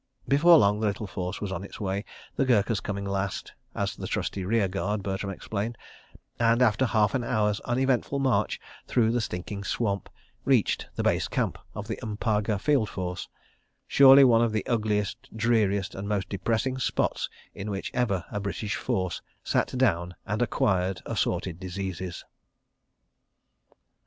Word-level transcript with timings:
Before 0.27 0.57
long 0.57 0.79
the 0.79 0.87
little 0.87 1.05
force 1.05 1.39
was 1.39 1.51
on 1.51 1.63
its 1.63 1.79
way, 1.79 2.05
the 2.35 2.43
Gurkhas 2.43 2.79
coming 2.79 3.05
last—as 3.05 3.95
the 3.95 4.07
trusty 4.07 4.43
rear 4.43 4.67
guard, 4.67 5.03
Bertram 5.03 5.31
explained—and, 5.31 6.61
after 6.63 6.87
half 6.87 7.13
an 7.13 7.23
hour's 7.23 7.59
uneventful 7.65 8.17
march 8.17 8.59
through 8.87 9.11
the 9.11 9.21
stinking 9.21 9.63
swamp, 9.63 10.09
reached 10.43 10.87
the 10.95 11.03
Base 11.03 11.27
Camp 11.27 11.55
of 11.75 11.87
the 11.87 11.99
M'paga 12.01 12.57
Field 12.59 12.89
Force—surely 12.89 14.23
one 14.23 14.41
of 14.41 14.53
the 14.53 14.65
ugliest, 14.65 15.29
dreariest 15.35 15.93
and 15.93 16.09
most 16.09 16.29
depressing 16.29 16.79
spots 16.79 17.29
in 17.53 17.69
which 17.69 17.91
ever 17.93 18.25
a 18.31 18.39
British 18.39 18.77
force 18.77 19.21
sat 19.43 19.67
down 19.77 20.15
and 20.25 20.41
acquired 20.41 21.03
assorted 21.05 21.59
diseases. 21.59 22.25